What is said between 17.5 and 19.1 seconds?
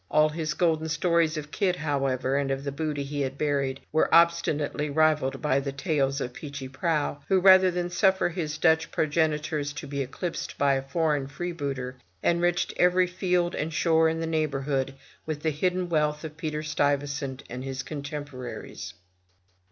his contemporaries.